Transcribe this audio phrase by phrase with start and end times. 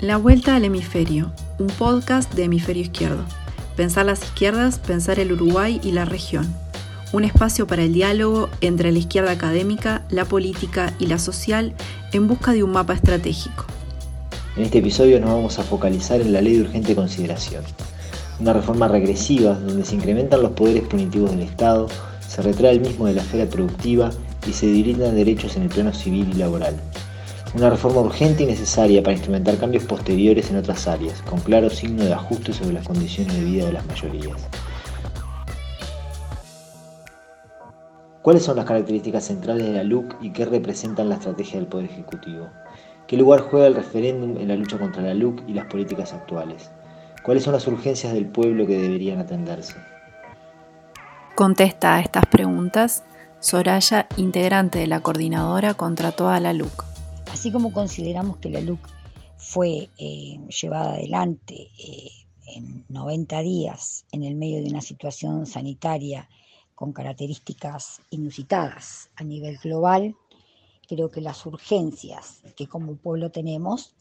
[0.00, 3.24] La Vuelta al Hemisferio, un podcast de Hemisferio Izquierdo.
[3.76, 6.46] Pensar las izquierdas, pensar el Uruguay y la región.
[7.14, 11.72] Un espacio para el diálogo entre la izquierda académica, la política y la social
[12.12, 13.64] en busca de un mapa estratégico.
[14.58, 17.64] En este episodio nos vamos a focalizar en la ley de urgente consideración,
[18.38, 21.88] una reforma regresiva donde se incrementan los poderes punitivos del Estado,
[22.28, 24.10] se retrae el mismo de la esfera productiva
[24.46, 26.76] y se debilitan derechos en el plano civil y laboral.
[27.54, 32.04] Una reforma urgente y necesaria para instrumentar cambios posteriores en otras áreas, con claro signo
[32.04, 34.48] de ajuste sobre las condiciones de vida de las mayorías.
[38.20, 41.86] ¿Cuáles son las características centrales de la LUC y qué representan la estrategia del Poder
[41.86, 42.48] Ejecutivo?
[43.06, 46.70] ¿Qué lugar juega el referéndum en la lucha contra la LUC y las políticas actuales?
[47.22, 49.76] ¿Cuáles son las urgencias del pueblo que deberían atenderse?
[51.36, 53.04] Contesta a estas preguntas
[53.38, 56.95] Soraya, integrante de la coordinadora contra toda la LUC.
[57.36, 58.80] Así como consideramos que la LUC
[59.36, 62.10] fue eh, llevada adelante eh,
[62.46, 66.30] en 90 días en el medio de una situación sanitaria
[66.74, 70.16] con características inusitadas a nivel global,
[70.88, 73.92] creo que las urgencias que como pueblo tenemos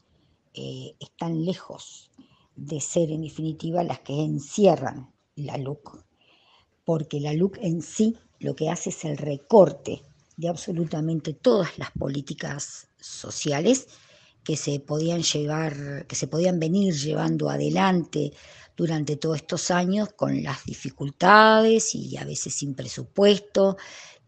[0.54, 2.12] eh, están lejos
[2.56, 6.06] de ser en definitiva las que encierran la LUC,
[6.86, 10.04] porque la LUC en sí lo que hace es el recorte
[10.38, 13.88] de absolutamente todas las políticas sociales
[14.44, 18.32] que se podían llevar, que se podían venir llevando adelante
[18.76, 23.78] durante todos estos años con las dificultades y a veces sin presupuesto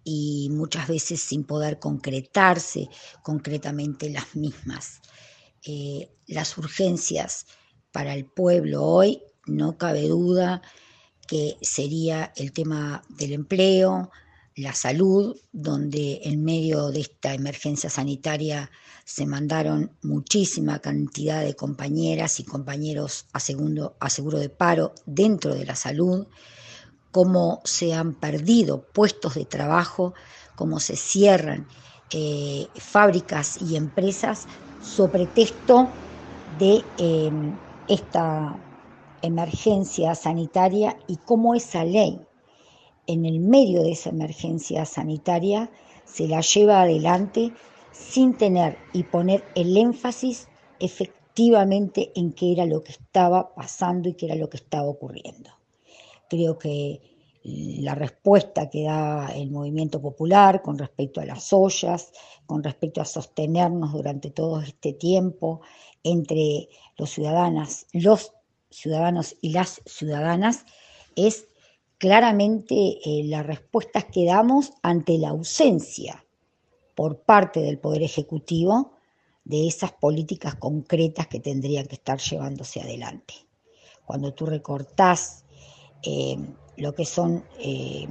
[0.04, 2.88] y muchas veces sin poder concretarse
[3.22, 5.02] concretamente las mismas.
[5.64, 7.46] Eh, las urgencias
[7.92, 10.62] para el pueblo hoy, no cabe duda
[11.28, 14.12] que sería el tema del empleo,
[14.58, 18.72] la salud, donde en medio de esta emergencia sanitaria
[19.06, 25.64] se mandaron muchísima cantidad de compañeras y compañeros a, segundo, seguro de paro dentro de
[25.64, 26.26] la salud,
[27.12, 30.16] cómo se han perdido puestos de trabajo,
[30.56, 31.68] cómo se cierran
[32.10, 34.48] eh, fábricas y empresas
[34.82, 35.88] sobre texto
[36.58, 37.32] de eh,
[37.88, 38.58] esta
[39.22, 42.27] emergencia sanitaria y cómo esa ley
[43.08, 45.72] en el medio de esa emergencia sanitaria
[46.06, 47.52] se la lleva adelante
[47.92, 50.48] sin tener y poner el énfasis
[50.80, 55.50] efectivamente en qué era lo que estaba pasando y qué era lo que estaba ocurriendo.
[56.30, 57.02] Creo que
[57.44, 62.12] la respuesta que da el movimiento popular con respecto a las ollas,
[62.46, 65.62] con respecto a sostenernos durante todo este tiempo
[66.04, 66.68] entre
[66.98, 68.34] los ciudadanos, los
[68.70, 70.66] ciudadanos y las ciudadanas,
[71.16, 71.48] es
[71.98, 76.24] claramente eh, las respuestas que damos ante la ausencia
[76.96, 78.94] por parte del Poder Ejecutivo
[79.44, 83.34] de esas políticas concretas que tendrían que estar llevándose adelante.
[84.06, 85.46] Cuando tú recortás
[86.04, 86.38] eh,
[86.76, 88.08] lo que son eh,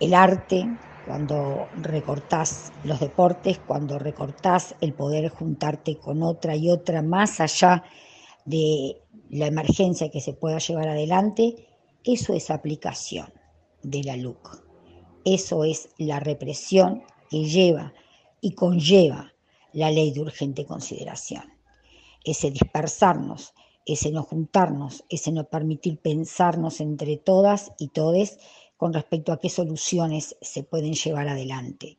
[0.00, 0.66] el arte,
[1.06, 7.84] cuando recortás los deportes, cuando recortás el poder juntarte con otra y otra más allá
[8.44, 11.67] de la emergencia que se pueda llevar adelante,
[12.08, 13.30] eso es aplicación
[13.82, 14.64] de la LUC.
[15.26, 17.92] Eso es la represión que lleva
[18.40, 19.34] y conlleva
[19.74, 21.42] la ley de urgente consideración.
[22.24, 23.52] Ese dispersarnos,
[23.84, 28.38] ese no juntarnos, ese no permitir pensarnos entre todas y todes
[28.78, 31.98] con respecto a qué soluciones se pueden llevar adelante.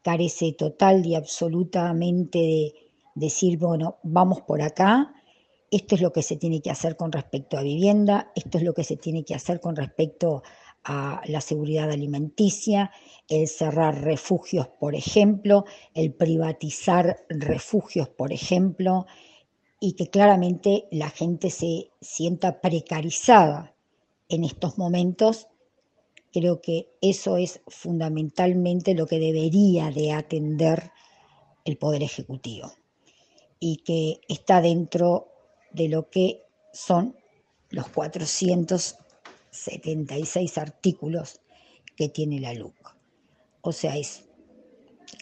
[0.00, 2.74] Carece total y absolutamente de
[3.14, 5.12] decir, bueno, vamos por acá
[5.70, 8.74] esto es lo que se tiene que hacer con respecto a vivienda, esto es lo
[8.74, 10.42] que se tiene que hacer con respecto
[10.82, 12.90] a la seguridad alimenticia,
[13.28, 15.64] el cerrar refugios, por ejemplo,
[15.94, 19.06] el privatizar refugios, por ejemplo,
[19.78, 23.74] y que claramente la gente se sienta precarizada
[24.28, 25.48] en estos momentos.
[26.32, 30.90] Creo que eso es fundamentalmente lo que debería de atender
[31.64, 32.72] el Poder Ejecutivo
[33.58, 35.28] y que está dentro
[35.72, 37.16] de lo que son
[37.70, 41.40] los 476 artículos
[41.96, 42.74] que tiene la LUC.
[43.62, 44.24] O sea, es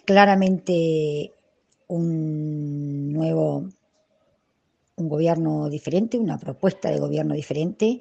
[0.04, 1.32] claramente
[1.88, 3.68] un nuevo,
[4.96, 8.00] un gobierno diferente, una propuesta de gobierno diferente,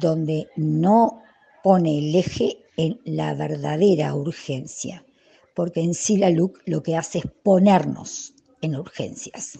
[0.00, 1.22] donde no
[1.62, 5.04] pone el eje en la verdadera urgencia,
[5.54, 9.58] porque en sí la LUC lo que hace es ponernos en urgencias.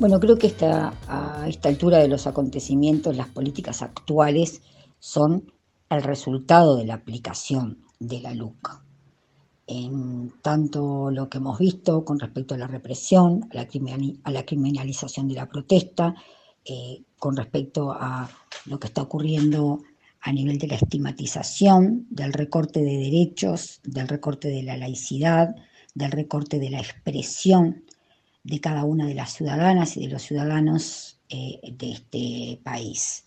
[0.00, 4.62] Bueno, creo que a esta altura de los acontecimientos las políticas actuales
[4.98, 5.52] son
[5.90, 8.80] el resultado de la aplicación de la LUC.
[9.66, 15.34] en tanto lo que hemos visto con respecto a la represión, a la, criminalización de
[15.34, 16.14] la protesta,
[16.64, 18.30] eh, con respecto a
[18.64, 19.82] lo que está ocurriendo
[20.22, 25.54] a nivel de la estigmatización, del recorte de derechos, del recorte de la laicidad,
[25.94, 27.84] del recorte de la expresión
[28.42, 33.24] de cada una de las ciudadanas y de los ciudadanos eh, de este país.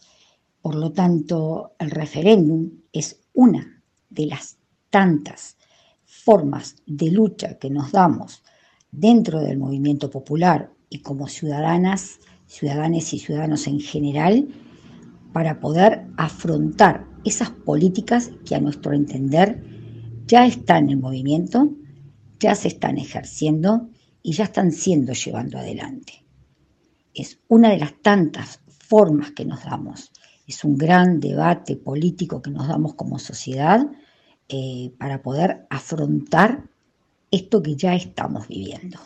[0.62, 4.58] Por lo tanto, el referéndum es una de las
[4.90, 5.58] tantas
[6.06, 8.44] formas de lucha que nos damos
[8.92, 14.48] dentro del movimiento popular y como ciudadanas, ciudadanas y ciudadanos en general,
[15.34, 19.64] para poder afrontar esas políticas que a nuestro entender
[20.28, 21.74] ya están en movimiento,
[22.40, 23.90] ya se están ejerciendo
[24.24, 26.26] y ya están siendo llevando adelante.
[27.14, 30.12] Es una de las tantas formas que nos damos.
[30.48, 33.86] Es un gran debate político que nos damos como sociedad
[34.48, 36.70] eh, para poder afrontar
[37.32, 38.98] esto que ya estamos viviendo.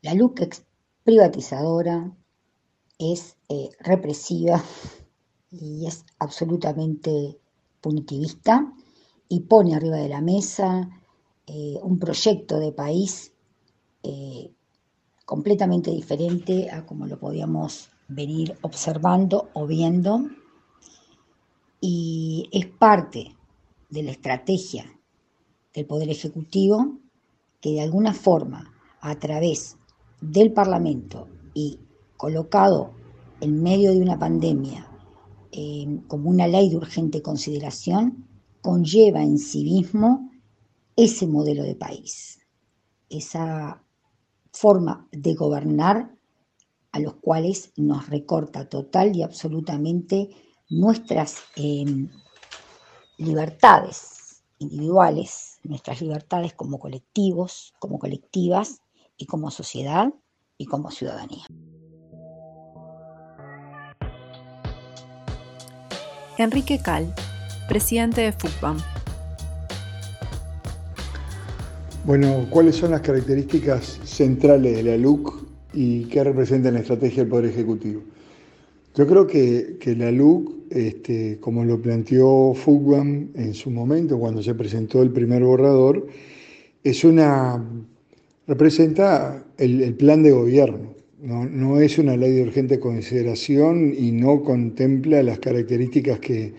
[0.00, 0.62] La LUC
[1.02, 2.10] privatizadora,
[2.98, 4.62] es eh, represiva
[5.50, 7.38] y es absolutamente
[7.80, 8.72] punitivista
[9.28, 10.88] y pone arriba de la mesa
[11.46, 13.32] eh, un proyecto de país
[14.02, 14.50] eh,
[15.24, 20.26] completamente diferente a como lo podíamos venir observando o viendo.
[21.80, 23.36] Y es parte
[23.88, 24.90] de la estrategia
[25.72, 26.98] del Poder Ejecutivo
[27.60, 29.76] que de alguna forma a través
[30.20, 31.78] del Parlamento y
[32.18, 32.92] colocado
[33.40, 34.86] en medio de una pandemia
[35.50, 38.28] eh, como una ley de urgente consideración,
[38.60, 40.30] conlleva en sí mismo
[40.94, 42.40] ese modelo de país,
[43.08, 43.82] esa
[44.52, 46.14] forma de gobernar
[46.92, 50.30] a los cuales nos recorta total y absolutamente
[50.68, 52.10] nuestras em,
[53.16, 58.80] libertades individuales, nuestras libertades como colectivos, como colectivas
[59.16, 60.12] y como sociedad
[60.58, 61.46] y como ciudadanía.
[66.38, 67.12] Enrique Cal,
[67.68, 68.78] presidente de FUCBAM.
[72.04, 75.34] Bueno, ¿cuáles son las características centrales de la LUC
[75.74, 78.02] y qué representa la estrategia del Poder Ejecutivo?
[78.94, 84.54] Yo creo que, la LUC, este, como lo planteó FUCBAM en su momento, cuando se
[84.54, 86.06] presentó el primer borrador,
[86.84, 87.64] es una,
[88.46, 90.97] representa el, plan de gobierno.
[91.20, 96.52] No, no, es una ley de urgente consideración y no contempla las características que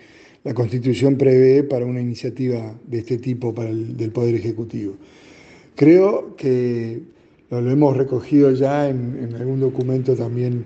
[0.43, 4.95] la Constitución prevé para una iniciativa de este tipo para el, del Poder Ejecutivo.
[5.75, 7.01] Creo que
[7.49, 10.65] lo, hemos recogido ya en, algún documento también,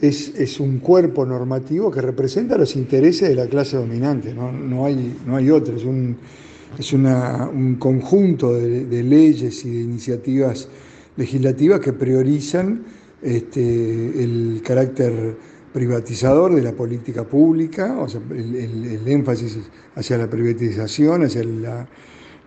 [0.00, 5.36] es, un cuerpo normativo que representa los intereses de la clase dominante, no, hay, no
[5.36, 6.16] hay otro, es un,
[6.76, 10.68] es un conjunto de, leyes y de iniciativas
[11.16, 12.82] legislativas que priorizan
[13.22, 15.36] este, el carácter
[15.72, 19.58] privatizador de la política pública, o sea, el énfasis
[19.94, 21.44] hacia la privatización, hacia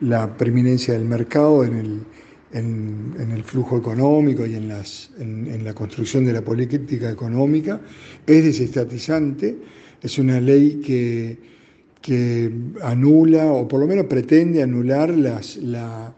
[0.02, 2.06] la preeminencia del mercado en
[2.54, 7.80] el, flujo económico y en, la construcción de la política económica,
[8.28, 9.58] es desestatizante,
[10.02, 11.38] es una ley que,
[12.02, 12.52] que
[12.82, 16.14] anula, o por lo menos pretende anular las, la,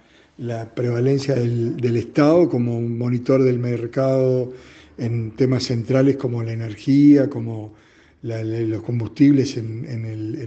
[0.74, 4.51] prevalencia del, Estado como un monitor del mercado
[4.98, 7.74] en temas centrales como la energía, como
[8.22, 9.86] los combustibles en,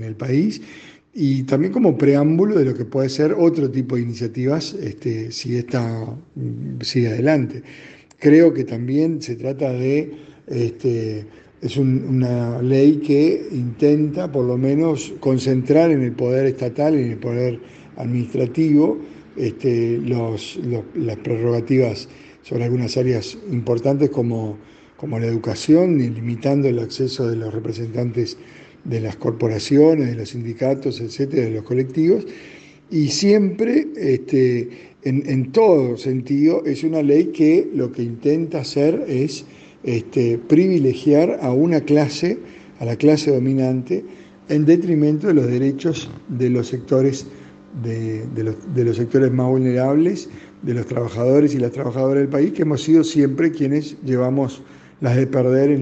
[0.02, 0.60] el, país
[1.14, 5.56] y también como preámbulo de lo que puede ser otro tipo de iniciativas este, si
[5.56, 6.06] esta
[6.80, 7.62] sigue adelante.
[8.18, 10.12] Creo que también se trata de,
[10.48, 11.24] este,
[11.62, 17.18] es una ley que intenta por lo menos concentrar en el poder estatal en el
[17.18, 17.60] poder
[17.96, 18.98] administrativo
[19.38, 22.08] este, las prerrogativas
[22.42, 24.58] sobre algunas áreas importantes como,
[24.96, 28.36] como la educación, limitando el acceso de los representantes
[28.84, 32.26] de las corporaciones, de los sindicatos, etcétera, de los colectivos,
[32.90, 34.68] y siempre, este,
[35.02, 39.44] en, todo sentido, es una ley que lo que intenta hacer es
[39.84, 42.38] este, privilegiar a una clase,
[42.78, 44.04] a la clase dominante,
[44.48, 47.26] en detrimento de los derechos de los sectores,
[47.82, 48.26] de,
[48.84, 50.28] los, sectores más vulnerables,
[50.62, 54.62] de los trabajadores y las trabajadoras del país, que hemos sido siempre quienes llevamos
[55.00, 55.78] las de perder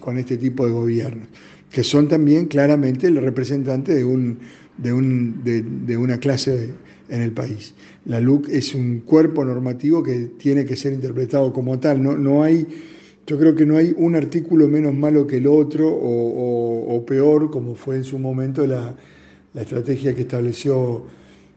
[0.00, 1.26] con este tipo de gobierno
[1.70, 4.38] que son también claramente el representante de un,
[4.78, 6.72] de, un, de, una clase
[7.08, 7.74] en el país.
[8.04, 12.02] La LUC es un cuerpo normativo que tiene que ser interpretado como tal.
[12.02, 12.66] No, no hay,
[13.26, 17.74] yo creo que no hay un artículo menos malo que el otro o, peor, como
[17.74, 18.94] fue en su momento la,
[19.62, 21.04] estrategia que estableció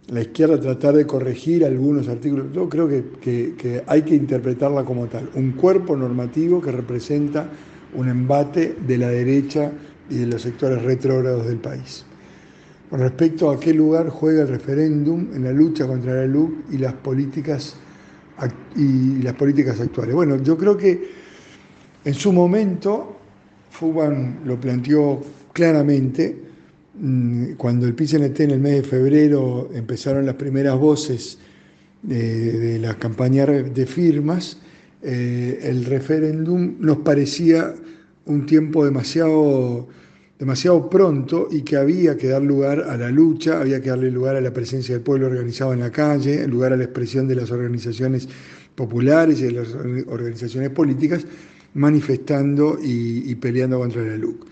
[0.08, 2.48] la izquierda, tratar de corregir algunos artículos.
[2.54, 5.30] Yo creo que, que hay que interpretarla como tal.
[5.36, 7.50] Un cuerpo normativo que representa
[7.94, 9.72] un embate de la derecha
[10.10, 12.06] y de los sectores retrógrados del país.
[12.90, 16.78] Con respecto a qué lugar juega el referéndum en la lucha contra la luz y
[16.78, 17.76] las políticas,
[18.76, 20.16] y las políticas actuales.
[20.16, 21.12] Bueno, yo creo que
[22.04, 23.18] en su momento
[23.70, 25.22] Fuban lo planteó
[25.54, 26.49] claramente,
[27.58, 31.38] cuando el PCNT en el mes de febrero empezaron las primeras voces
[32.02, 34.58] de, la campaña de firmas,
[35.02, 37.74] eh, el referéndum nos parecía
[38.26, 39.88] un tiempo demasiado
[40.40, 44.38] demasiado pronto y que había que dar lugar a la lucha, había que darle lugar
[44.38, 47.52] a la presencia del pueblo organizado en la calle, lugar a la expresión de las
[47.52, 48.30] organizaciones
[48.74, 51.26] populares y de las organizaciones políticas
[51.74, 54.48] manifestando y, peleando contra la LUC.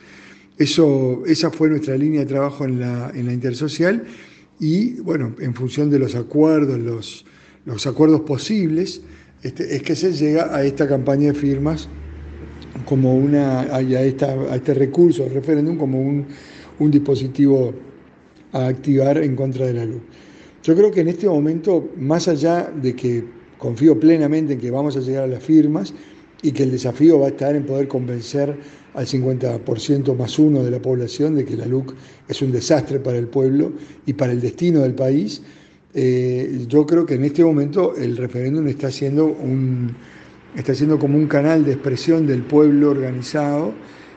[0.57, 4.05] Eso, esa fue nuestra línea de trabajo en la, en la intersocial
[4.59, 7.25] y bueno, en función de los acuerdos, los,
[7.65, 9.01] los acuerdos posibles,
[9.43, 11.87] este, es que se llega a esta campaña de firmas
[12.85, 16.25] como una, a, esta, a este recurso, al referéndum, como un,
[16.91, 17.73] dispositivo
[18.53, 20.01] a activar en contra de la luz.
[20.63, 23.23] Yo creo que en este momento, más allá de que
[23.57, 25.93] confío plenamente en que vamos a llegar a las firmas
[26.41, 28.55] y que el desafío va a estar en poder convencer
[28.97, 31.93] al 50% más uno de la población de que la LUC
[32.27, 33.71] es un desastre para el pueblo
[34.07, 35.43] y para el destino del país,
[35.93, 39.95] eh, yo creo que en este momento el referéndum está siendo un,
[40.55, 43.71] está como un canal de expresión del pueblo organizado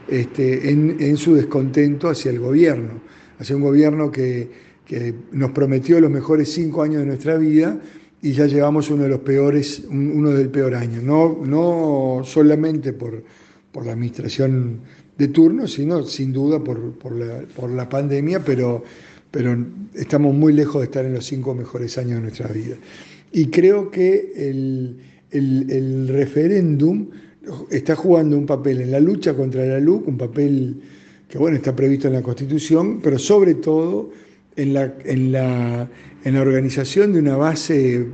[0.08, 3.02] este, en, su descontento hacia el gobierno,
[3.38, 4.70] hacia un gobierno que,
[5.30, 7.78] nos prometió los mejores cinco años de nuestra vida
[8.22, 13.22] y ya llevamos uno de los peores, uno del peor año, no, no solamente por,
[13.72, 14.80] por la administración
[15.18, 18.82] de turno, sino sin duda por, por, la, por la pandemia, pero,
[19.30, 19.56] pero
[19.94, 22.76] estamos muy lejos de estar en los cinco mejores años de nuestra vida.
[23.32, 24.96] Y creo que el,
[25.30, 27.08] el, referéndum
[27.70, 30.80] está jugando un papel en la lucha contra la LUC, un papel
[31.28, 34.10] que bueno, está previsto en la Constitución, pero sobre todo
[34.56, 35.88] en la, en la,
[36.24, 38.04] en la organización de una, base,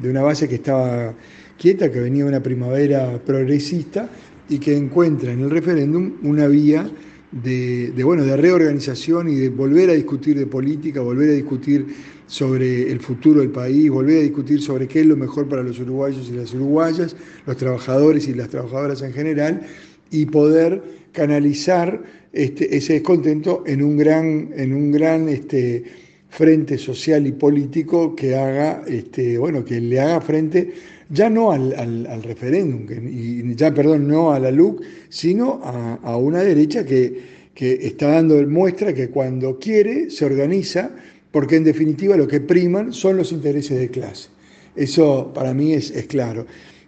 [0.00, 1.14] de una base que estaba
[1.58, 4.08] quieta, que venía una primavera progresista
[4.48, 6.90] y que encuentra en el referéndum una vía
[7.32, 11.86] de, bueno, de reorganización y de volver a discutir de política, volver a discutir
[12.26, 15.78] sobre el futuro del país, volver a discutir sobre qué es lo mejor para los
[15.80, 19.62] uruguayos y las uruguayas, los trabajadores y las trabajadoras en general,
[20.10, 20.82] y poder
[21.12, 25.84] canalizar este, ese descontento en un gran, en un gran este,
[26.32, 30.72] frente social y político que haga, este, bueno, que le haga frente
[31.10, 36.86] ya no al, referéndum, y ya, perdón, no a la LUC, sino a, una derecha
[36.86, 37.20] que,
[37.54, 40.90] que está dando muestra que cuando quiere se organiza
[41.30, 44.28] porque en definitiva lo que priman son los intereses de clase.
[44.74, 46.46] Eso para mí es, claro.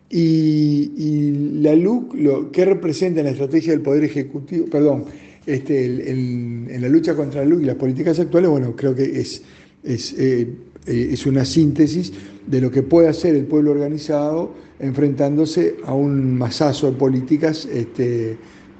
[0.09, 4.67] Y, la LUC, lo, ¿qué representa en la estrategia del Poder Ejecutivo?
[4.71, 5.05] Perdón,
[5.47, 9.43] este, en la lucha contra la LUC y las políticas actuales, bueno, creo que es,
[9.83, 10.49] es, eh,
[10.87, 12.13] eh, es una síntesis
[12.47, 18.37] de lo que puede hacer el pueblo organizado enfrentándose a un masazo de políticas este,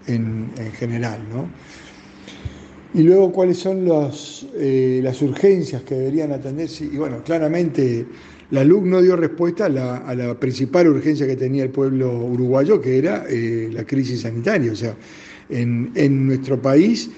[0.07, 1.21] en, en general.
[1.33, 1.49] ¿no?
[2.99, 3.87] Y luego, ¿cuáles son
[4.55, 6.85] eh, las urgencias que deberían atenderse?
[6.85, 8.07] Y bueno, claramente
[8.51, 12.99] la LUC no dio respuesta a la, principal urgencia que tenía el pueblo uruguayo, que
[12.99, 14.71] era la crisis sanitaria.
[14.71, 14.95] O sea,
[15.49, 17.11] en, nuestro país,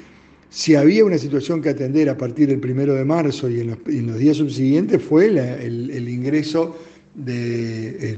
[0.51, 4.19] si había una situación que atender a partir del primero de marzo y en los,
[4.19, 6.77] días subsiguientes, fue el, ingreso
[7.15, 8.17] de,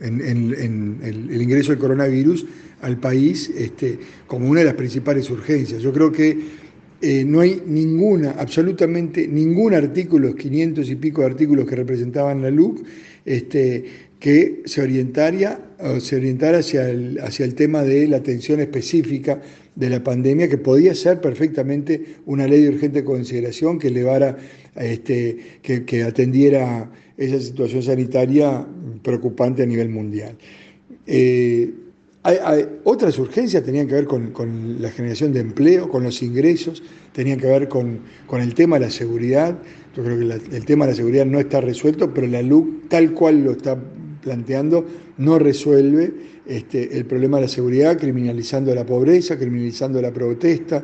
[0.00, 2.46] el, ingreso del coronavirus
[2.82, 5.82] al país este, como una de las principales urgencias.
[5.82, 6.64] Yo creo que
[7.00, 12.40] eh, no hay ninguna, absolutamente ningún artículo, los 500 y pico de artículos que representaban
[12.40, 12.82] la LUC,
[13.24, 13.84] este,
[14.24, 15.60] que se orientara,
[16.00, 19.38] se orientara hacia, el, hacia el tema de la atención específica
[19.74, 24.38] de la pandemia, que podía ser perfectamente una ley de urgente consideración que elevara,
[24.76, 28.66] este, que, atendiera esa situación sanitaria
[29.02, 30.38] preocupante a nivel mundial.
[31.06, 31.70] Eh,
[32.22, 34.32] hay, otras urgencias tenían que ver con,
[34.80, 38.00] la generación de empleo, con los ingresos, tenían que ver con,
[38.32, 39.58] el tema de la seguridad.
[39.94, 43.12] Yo creo que el tema de la seguridad no está resuelto, pero la LUC, tal
[43.12, 43.78] cual lo está
[44.24, 44.84] planteando,
[45.18, 46.12] no resuelve
[46.46, 50.82] este, el problema de la seguridad, criminalizando la pobreza, criminalizando la protesta,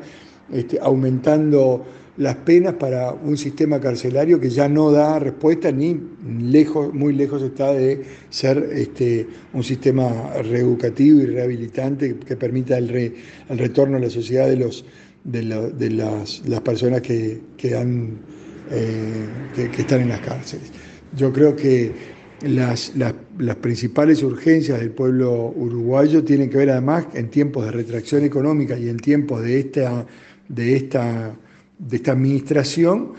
[0.53, 1.85] este, aumentando
[2.17, 5.99] las penas para un sistema carcelario que ya no da respuesta ni
[6.39, 13.15] lejos, muy lejos está de ser este, un sistema reeducativo y rehabilitante que permita el,
[13.49, 14.85] el retorno a la sociedad de, los,
[15.25, 20.71] de, las, personas que, eh, que, están en las cárceles.
[21.17, 21.93] Yo creo que
[22.43, 27.73] las, las, las, principales urgencias del pueblo uruguayo tienen que ver además en tiempos de
[27.73, 30.07] retracción económica y en tiempos de esta,
[30.49, 31.35] de esta
[31.81, 33.13] de esta administración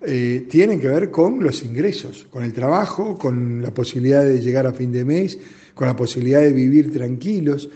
[0.00, 4.66] eh, tienen que ver con los ingresos, con el trabajo, con la posibilidad de llegar
[4.66, 5.38] a fin de mes,
[5.74, 7.68] con la posibilidad de vivir tranquilos,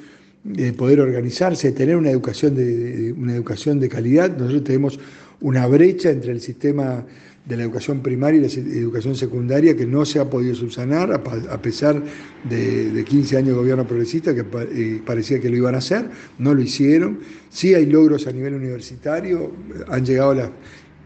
[0.44, 4.36] de poder organizarse, de tener una educación de, una educación de calidad.
[4.36, 5.00] Nosotros tenemos
[5.40, 7.04] una brecha entre el sistema
[7.44, 11.62] de la educación primaria y la educación secundaria que no se ha podido subsanar a,
[11.62, 12.00] pesar
[12.44, 16.08] de, 15 años de gobierno progresista que eh, parecía que lo iban a hacer,
[16.38, 17.18] no lo hicieron.
[17.50, 19.52] Sí hay logros a nivel universitario,
[19.88, 20.50] han llegado las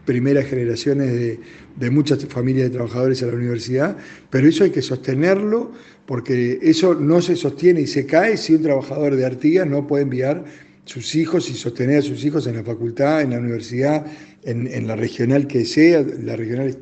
[0.05, 1.39] primeras generaciones de,
[1.75, 3.97] de muchas familias de trabajadores a la universidad,
[4.29, 5.71] pero eso hay que sostenerlo
[6.05, 10.03] porque eso no se sostiene y se cae si un trabajador de Artigas no puede
[10.03, 10.45] enviar
[10.87, 14.05] sus hijos y sostener a sus hijos en la facultad, en la universidad,
[14.43, 16.77] en, la regional que sea, la regional,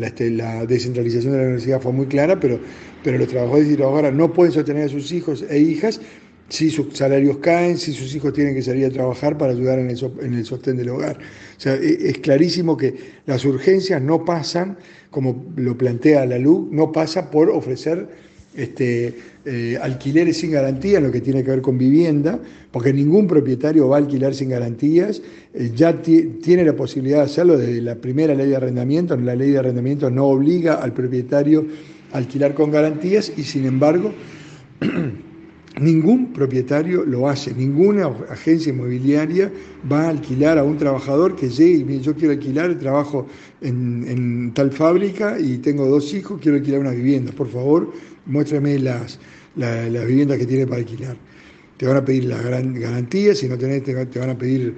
[0.00, 2.60] este, la, descentralización de la universidad fue muy clara, pero,
[3.02, 6.00] pero los trabajadores y trabajadoras no pueden sostener a sus hijos e hijas
[6.48, 9.90] si sus salarios caen, si sus hijos tienen que salir a trabajar para ayudar en
[9.90, 11.18] el, en el sostén del hogar.
[11.18, 12.94] O sea, e, es clarísimo que
[13.26, 14.78] las urgencias no pasan,
[15.10, 18.08] como lo plantea la luz, no pasa por ofrecer
[18.54, 19.16] este,
[19.50, 22.38] eh, alquileres sin garantía en lo que tiene que ver con vivienda,
[22.70, 25.22] porque ningún propietario va a alquilar sin garantías,
[25.54, 29.52] eh, ya tiene la posibilidad de hacerlo desde la primera ley de arrendamiento, la ley
[29.52, 31.64] de arrendamiento no obliga al propietario
[32.12, 34.12] a alquilar con garantías y sin embargo
[35.80, 39.50] ningún propietario lo hace, ninguna agencia inmobiliaria
[39.90, 43.26] va a alquilar a un trabajador que llegue y yo quiero alquilar, trabajo
[43.62, 47.90] en, en tal fábrica y tengo dos hijos, quiero alquilar una vivienda, por favor
[48.28, 49.18] muéstrame las,
[49.56, 51.16] las viviendas que tiene para alquilar.
[51.76, 54.74] Te van a pedir las garantías, si no tenés, te, van a pedir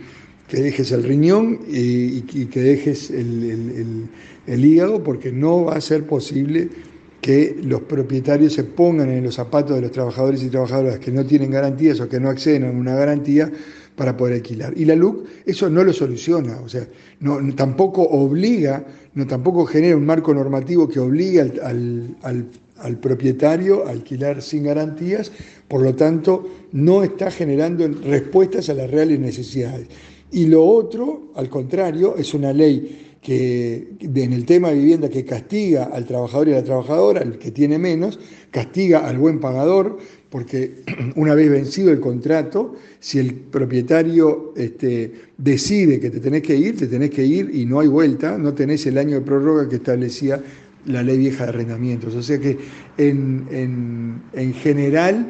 [0.49, 4.09] que dejes el riñón y, que dejes el,
[4.47, 6.69] hígado, porque no va a ser posible
[7.21, 11.25] que los propietarios se pongan en los zapatos de los trabajadores y trabajadoras que no
[11.25, 13.51] tienen garantías o que no acceden a una garantía
[13.95, 14.73] para poder alquilar.
[14.77, 16.87] Y la LUC eso no lo soluciona, o sea,
[17.21, 22.47] no, tampoco obliga, no, tampoco genera un marco normativo que obligue al
[22.99, 25.33] propietario alquilar sin garantías,
[25.69, 29.89] por lo tanto no está generando respuestas a las reales necesidades.
[30.33, 35.25] Y lo otro, al contrario, es una ley que en el tema de vivienda que
[35.25, 38.19] castiga al trabajador y a la trabajadora, el que tiene menos,
[38.51, 39.99] castiga al buen pagador,
[40.31, 40.83] porque
[41.17, 46.79] una vez vencido el contrato, si el propietario este, decide que te tenés que ir,
[46.79, 49.77] te tenés que ir y no hay vuelta, no tenés el año de prórroga que
[49.77, 50.43] establecía
[50.87, 52.15] la ley vieja de arrendamientos.
[52.15, 52.59] O sea que
[52.97, 54.23] en,
[54.55, 55.27] general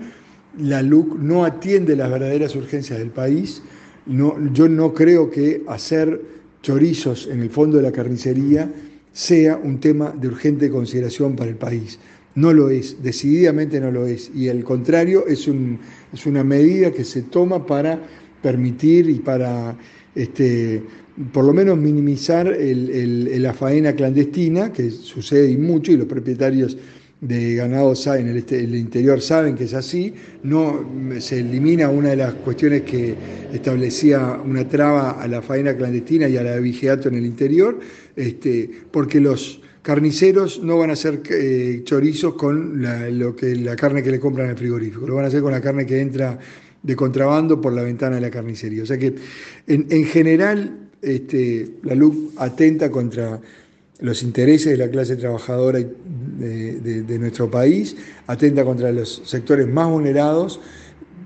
[0.58, 3.62] la LUC no atiende las verdaderas urgencias del país.
[4.06, 6.20] No, yo no creo que hacer
[6.62, 8.70] chorizos en el fondo de la carnicería
[9.12, 11.98] sea un tema de urgente consideración para el país.
[12.34, 14.30] No lo es, decididamente no lo es.
[14.34, 15.78] Y al contrario, es, un,
[16.12, 18.00] es una medida que se toma para
[18.40, 19.76] permitir y para
[20.14, 20.82] este,
[21.32, 26.76] por lo menos minimizar la faena clandestina, que sucede y mucho, y los propietarios
[27.20, 32.10] de ganado saben, en este, el, interior saben que es así, no se elimina una
[32.10, 33.14] de las cuestiones que
[33.52, 37.78] establecía una traba a la faena clandestina y a la vigiato en el interior,
[38.16, 43.76] este, porque los carniceros no van a hacer eh, chorizos con la, lo que, la
[43.76, 46.38] carne que le compran al frigorífico, lo van a hacer con la carne que entra
[46.82, 48.82] de contrabando por la ventana de la carnicería.
[48.82, 49.14] O sea que
[49.66, 53.40] en general este, la luz atenta contra
[54.00, 60.60] los intereses de la clase trabajadora de, nuestro país, atenta contra los sectores más vulnerados,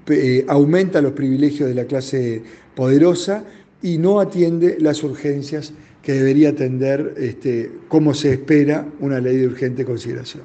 [0.09, 2.43] eh, aumenta los privilegios de la clase
[2.75, 3.45] poderosa
[3.81, 9.47] y no atiende las urgencias que debería atender este, como se espera una ley de
[9.47, 10.43] urgente consideración.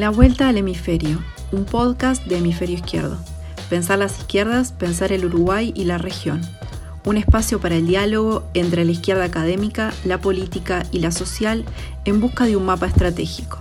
[0.00, 3.18] La Vuelta al Hemisferio, un podcast de Hemisferio Izquierdo.
[3.68, 6.40] Pensar las izquierdas, pensar el Uruguay y la región.
[7.04, 11.66] Un espacio para el diálogo entre la izquierda académica, la política y la social
[12.06, 13.58] en busca de un mapa estratégico.